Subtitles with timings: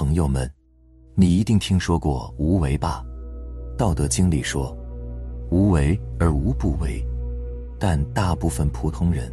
[0.00, 0.50] 朋友们，
[1.14, 3.04] 你一定听说过无为吧？
[3.76, 4.74] 《道德经》里说
[5.52, 7.06] ：“无为而无不为。”
[7.78, 9.30] 但大部分普通人，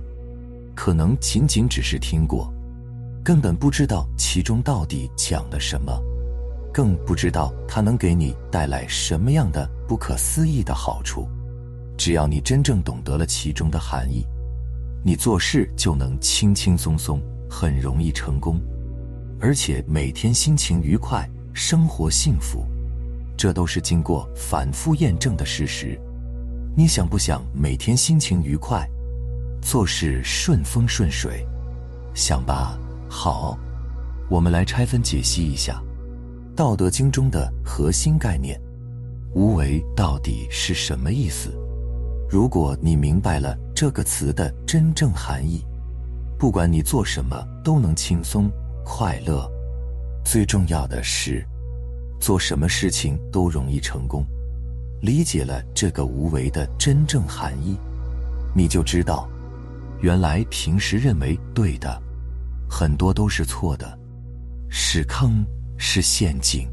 [0.75, 2.53] 可能仅仅只是听过，
[3.23, 5.97] 根本不知道其中到底讲了什么，
[6.73, 11.29] 更不知道它能给你带来什么样的不可思议的好处。
[11.95, 14.27] 只要你真正懂得了其中的含义，
[15.01, 18.59] 你做事就能轻轻松松，很容易成功。
[19.39, 22.65] 而且每天心情愉快，生活幸福，
[23.37, 25.99] 这都是经过反复验证的事实。
[26.75, 28.87] 你想不想每天心情愉快，
[29.61, 31.45] 做事顺风顺水？
[32.15, 32.77] 想吧。
[33.09, 33.57] 好，
[34.29, 35.81] 我们来拆分解析一下
[36.55, 38.59] 《道德经》中的核心概念
[39.33, 41.53] “无为”到底是什么意思。
[42.29, 45.63] 如果你明白了这个词的真正含义，
[46.37, 48.51] 不管你做什么都能轻松。
[48.89, 49.51] 快乐，
[50.23, 51.45] 最重要的是，
[52.21, 54.25] 做什么事情都容易成功。
[55.01, 57.77] 理解了这个无为的真正含义，
[58.55, 59.27] 你就知道，
[59.99, 62.01] 原来平时认为对的，
[62.67, 63.99] 很多都是错的，
[64.69, 65.45] 是坑，
[65.77, 66.65] 是陷阱。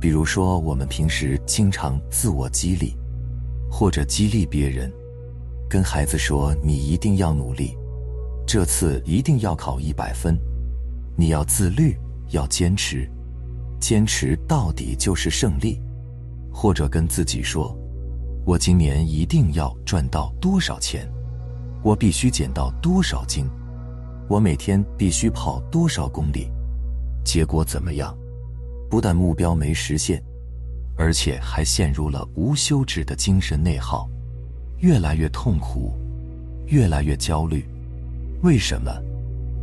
[0.00, 2.96] 比如说，我们平时经常自我激励，
[3.68, 4.90] 或者激励别人，
[5.68, 7.76] 跟孩子说：“你一定要努力，
[8.46, 10.38] 这次一定要考一百分。”
[11.16, 11.96] 你要自律，
[12.30, 13.08] 要坚持，
[13.80, 15.80] 坚持到底就是胜利。
[16.52, 17.76] 或者跟自己说
[18.44, 21.10] ：“我今年一定要赚到多少钱，
[21.82, 23.46] 我必须减到多少斤，
[24.28, 26.50] 我每天必须跑多少公里。”
[27.24, 28.14] 结果怎么样？
[28.90, 30.22] 不但目标没实现，
[30.96, 34.06] 而且还陷入了无休止的精神内耗，
[34.80, 35.94] 越来越痛苦，
[36.66, 37.64] 越来越焦虑。
[38.42, 38.92] 为什么？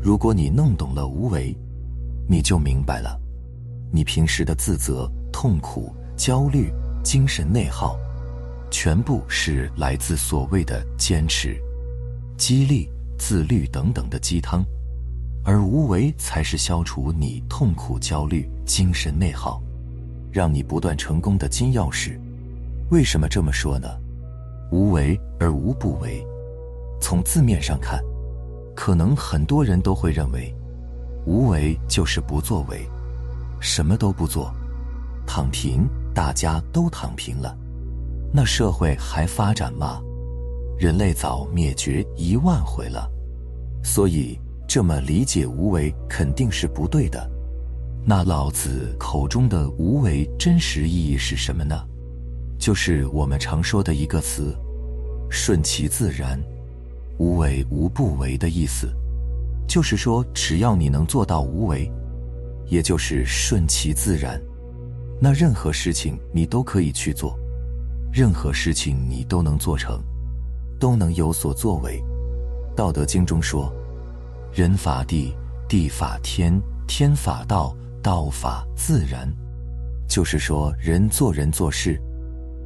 [0.02, 1.56] 如果你弄懂了无为，
[2.28, 3.20] 你就明白了，
[3.92, 6.72] 你平时的自责、痛苦、焦虑、
[7.04, 8.00] 精神内耗，
[8.72, 11.62] 全部是来自所谓的坚持、
[12.38, 14.64] 激励、自律等等的鸡汤，
[15.44, 19.62] 而无为才是消除你痛苦、焦虑、精神内耗，
[20.32, 22.18] 让你不断成功的金钥匙。
[22.90, 23.88] 为什么这么说呢？
[24.72, 26.26] 无为而无不为，
[27.02, 28.02] 从字面上看。
[28.80, 30.56] 可能很多人都会认为，
[31.26, 32.90] 无为就是不作为，
[33.60, 34.54] 什么都不做，
[35.28, 37.54] 躺平，大家都躺平了，
[38.34, 40.02] 那社会还发展吗？
[40.78, 43.12] 人类早灭绝一万回了。
[43.84, 47.30] 所以这么理解无为肯定是不对的。
[48.06, 51.76] 那老子口中的无为真实意义是什么呢？
[52.58, 54.58] 就是我们常说的一个词：
[55.30, 56.42] 顺其自然。
[57.20, 58.90] 无为无不为的意思，
[59.68, 61.92] 就是说，只要你能做到无为，
[62.66, 64.42] 也就是顺其自然，
[65.22, 67.38] 那任何事情你都可以去做，
[68.12, 70.02] 任何事情你都能做成，
[70.80, 72.02] 都能有所作为。
[72.74, 73.70] 道德经中说
[74.56, 75.36] ：“人法地，
[75.68, 76.58] 地法天，
[76.88, 79.30] 天法道，道法自然。”
[80.08, 82.02] 就是说，人做人做事，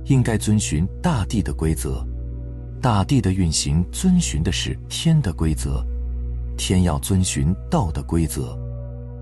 [0.05, 2.05] 应该遵循大地的规则。
[2.83, 5.81] 大地的运行遵循的是天的规则，
[6.57, 8.59] 天要遵循道的规则，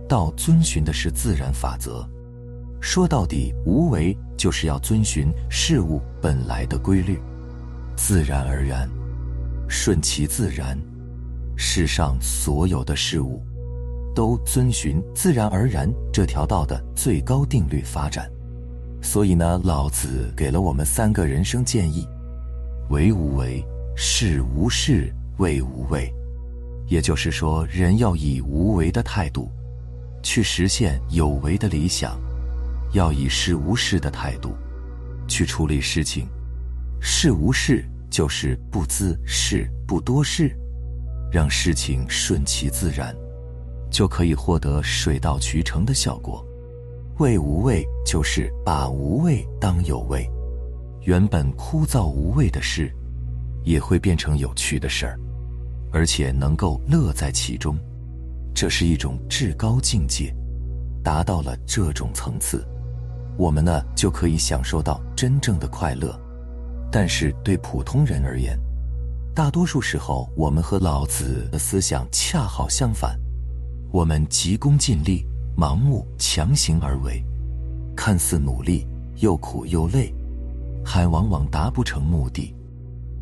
[0.10, 2.04] 道遵循的是自然法则。
[2.82, 7.20] 说到底，无为就是要遵循事物本来的规律，
[7.96, 8.90] 自然而然，
[9.70, 10.76] 顺其自然。
[11.56, 13.44] 世上所有的事物，
[14.16, 18.28] 都遵循自然而然这条道的最高定律发展。
[19.04, 22.08] 所以呢，老子给了我们三个人生建议。
[22.92, 23.66] 为无为，
[23.96, 26.14] 事无事，为无畏。
[26.88, 29.50] 也就是说，人要以无为的态度，
[30.22, 32.20] 去实现有为的理想；
[32.92, 34.58] 要以事无事的态度，
[35.26, 36.28] 去处理事情。
[37.00, 40.54] 事无事就是不滋事，不多事，
[41.32, 43.16] 让事情顺其自然，
[43.90, 46.46] 就可以获得水到渠成的效果。
[47.20, 50.30] 为无畏就是把无畏当有为。
[51.04, 52.94] 原本枯燥无味的事，
[53.64, 55.20] 也会变成有趣的事儿，
[55.92, 57.76] 而且能够乐在其中。
[58.54, 60.32] 这是一种至高境界，
[61.04, 62.64] 达到了这种层次，
[63.36, 66.16] 我们呢就可以享受到真正的快乐。
[66.92, 68.56] 但是对普通人而言，
[69.34, 73.18] 大多数时候我们和老子的思想恰好相反，
[73.92, 75.26] 我们急功近利、
[75.58, 77.24] 盲目强行而为，
[77.96, 80.14] 看似努力又苦又累。
[80.84, 82.56] 还往往达不成目的，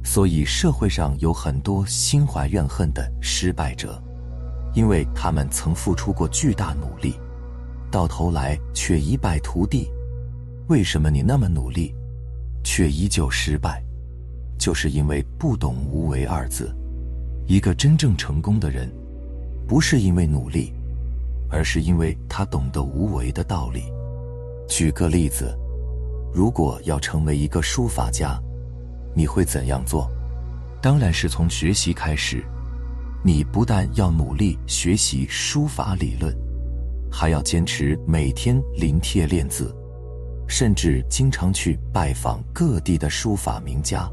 [0.04, 4.02] 所以社会上有很多心怀怨恨的失败者，
[4.74, 7.20] 因为他们曾付出过巨大努力，
[7.92, 9.90] 到头来却一败涂地？
[10.68, 11.94] 为什么你那么努力，
[12.64, 13.84] 却依旧失败？
[14.58, 16.76] 就是因为不懂“无为”二字。
[17.48, 18.92] 一个真正成功的人，
[19.68, 20.72] 不是因为努力，
[21.50, 23.86] 而是因为他懂得无为的道理。
[24.68, 25.58] 举个例子，
[26.34, 28.40] 如果要成为一个书法家，
[29.16, 30.10] 你会怎样做？
[30.81, 32.44] 当然是从学习开始。
[33.22, 36.34] 你不但要努力学习书法理论，
[37.12, 39.76] 还要坚持每天临帖练字，
[40.48, 44.10] 甚至经常去拜访各地的书法名家，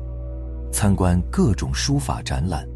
[0.73, 2.67] 参观各种书法展览。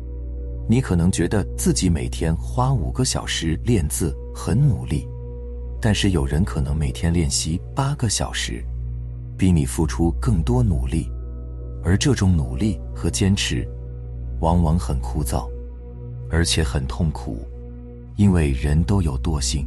[0.69, 5.09] 你可能觉得自己每天花五个小时练字很努力，
[5.81, 8.65] 但是有人可能每天练习八个小时，
[9.41, 11.11] 比你付出更多努力，
[11.83, 13.67] 而这种努力和坚持，
[14.43, 15.49] 往往很枯燥。
[16.31, 17.39] 而且很痛苦，
[18.17, 19.67] 因为人都有惰性，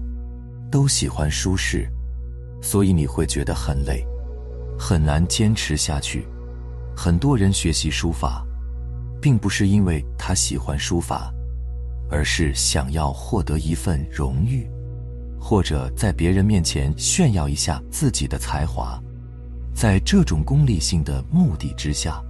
[0.70, 1.90] 都喜欢舒适，
[2.62, 4.06] 所以你会觉得很累，
[4.78, 6.28] 很难坚持下去。
[6.96, 8.46] 很多人学习书法，
[9.20, 11.34] 并不是因为他喜欢书法，
[12.12, 14.70] 而是想要获得一份荣誉，
[15.40, 19.02] 或者在别人面前炫耀一下自己的才华。
[19.74, 22.22] 在这种功利性的目的之下。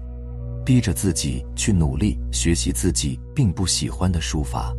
[0.65, 4.73] 逼着自己去努力学习自己并不喜欢的书法，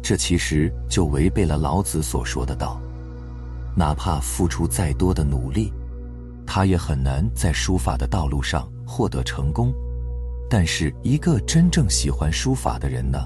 [0.00, 2.80] 这其实就违背了老子所说的道。
[3.74, 5.72] 哪怕付出再多的努力，
[6.46, 9.74] 他也很难在书法的道路上获得成功。
[10.48, 13.18] 但是，一个真正喜欢书法的人呢？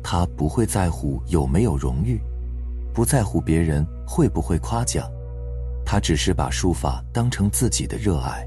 [0.00, 2.20] 他不会在乎有没有荣誉，
[2.94, 5.10] 不在乎别人会不会夸奖，
[5.90, 8.46] 他只是把书法当成自己的热爱。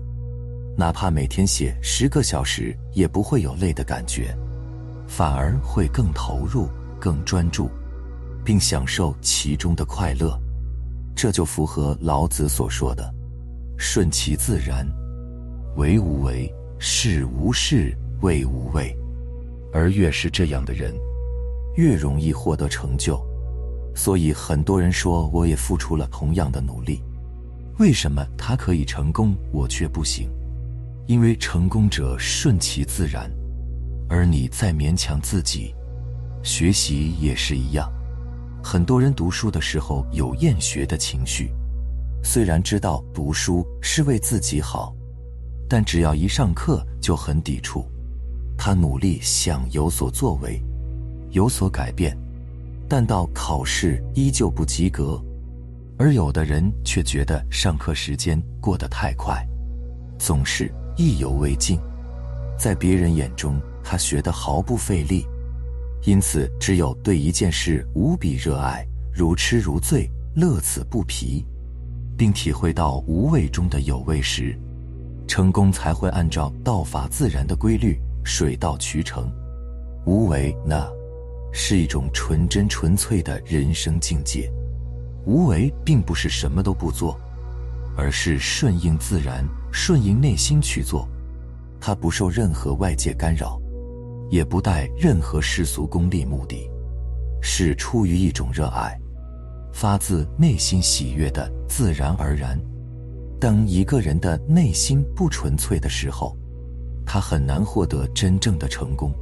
[0.78, 4.32] 哪怕每天写十个小时，也不会有累的感觉，
[5.08, 7.68] 反而会更投入、更专注，
[8.46, 10.40] 并享受其中的快乐。
[11.16, 13.12] 这就符合老子所说的
[13.76, 14.88] “顺其自然，
[15.78, 16.48] 为无为，
[16.78, 17.92] 事无事，
[18.22, 18.96] 为无畏”。
[19.74, 20.94] 而越是这样的人，
[21.76, 23.20] 越容易获得成就。
[23.96, 27.02] 所以很多人说，我也付出了同样的努力，
[27.82, 30.30] 为什么他可以成功，我却不行？
[31.08, 33.28] 因为成功者顺其自然，
[34.08, 35.74] 而你在勉强自己。
[36.44, 37.92] 学习也是一样，
[38.64, 41.52] 很多人读书的时候有厌学的情绪，
[42.24, 44.94] 虽然知道读书是为自己好，
[45.68, 47.84] 但只要一上课就很抵触。
[48.56, 50.62] 他努力想有所作为，
[51.32, 52.16] 有所改变，
[52.88, 55.20] 但到考试依旧不及格。
[55.98, 59.46] 而有的人却觉得上课时间过得太快，
[60.18, 60.72] 总是。
[60.98, 61.80] 意犹未尽，
[62.60, 65.26] 在别人眼中，他学得毫不费力，
[66.04, 71.44] 因此，只有对一件事无比热爱，如痴如醉，乐此不疲，
[72.18, 74.56] 并体会到无味中的有味时，
[75.28, 79.32] 成功才会按照道法自然的规律，水到渠成。
[80.06, 80.88] 无为，那
[81.54, 84.52] 是一种纯真纯粹的人生境界。
[85.26, 87.20] 无为，并不是什么都不做。
[87.98, 91.06] 而是顺应自然，顺应内心去做，
[91.80, 93.62] 它不受任何外界干扰，
[94.30, 96.70] 也不带任何世俗功利目的，
[97.42, 98.98] 是出于一种热爱，
[99.74, 102.58] 发自内心喜悦的自然而然。
[103.42, 106.36] 当一个人的内心不纯粹的时候，
[107.06, 109.14] 他很难获得真正的成功。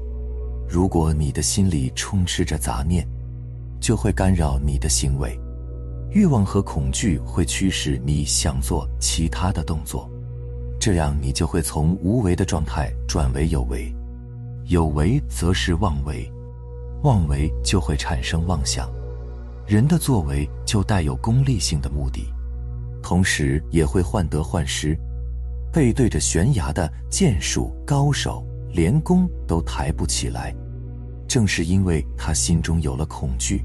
[0.69, 3.05] 如果你的心里充斥着杂念，
[3.81, 5.37] 就会干扰你的行为。
[6.11, 10.09] 欲望和恐惧会驱使你想做其他的动作，
[10.79, 13.93] 这样你就会从无为的状态转为有为，
[14.65, 16.27] 有为则是妄为，
[17.03, 18.89] 妄为就会产生妄想，
[19.67, 22.25] 人的作为就带有功利性的目的，
[23.03, 24.97] 同时也会患得患失，
[25.71, 30.55] 背对着悬崖的剑术高手连弓都抬不起来，
[31.27, 33.63] 正是因为他心中有了恐惧。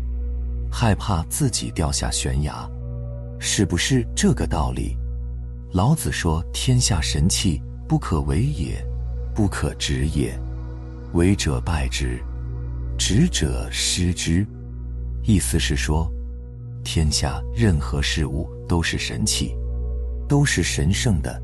[0.76, 2.69] 害怕自己掉下悬崖，
[3.38, 4.97] 是不是这个道理？
[5.73, 8.85] 老子说：“天下神器，不可为也，
[9.37, 10.37] 不可执也。
[11.12, 12.21] 为者败之，
[12.99, 14.45] 执者失之。”
[15.23, 16.11] 意思是说，
[16.83, 19.54] 天下任何事物都是神器，
[20.28, 21.40] 都是神圣的，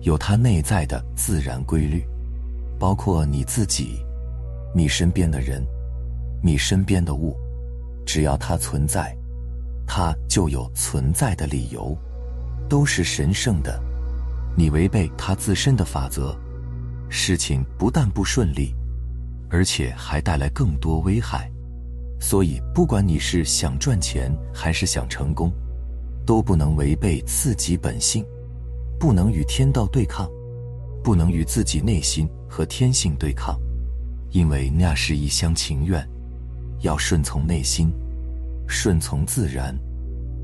[0.00, 2.02] 有它内在的自然规律，
[2.78, 4.02] 包括你自己、
[4.74, 5.62] 你身边的人、
[6.42, 7.36] 你身边的物。
[8.04, 9.16] 只要它存在，
[9.86, 11.96] 它就有存在的理由，
[12.68, 13.80] 都是神圣的。
[14.56, 16.36] 你违背它自身的法则，
[17.08, 18.74] 事情不但不顺利，
[19.50, 21.50] 而且还带来更多危害。
[22.20, 25.52] 所以，不管你是想赚钱还是想成功，
[26.24, 28.24] 都不能违背自己本性，
[28.98, 30.30] 不能与天道对抗，
[31.02, 33.60] 不能与自己内心和天性对抗，
[34.30, 36.08] 因为那是一厢情愿。
[36.80, 37.92] 要顺从内心，
[38.68, 39.74] 顺从自然。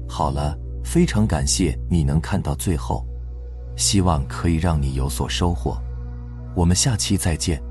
[0.08, 3.06] 好了，非常感谢你能看到最后，
[3.76, 5.80] 希望可以让你有所收获。
[6.54, 7.62] 我们下期再见。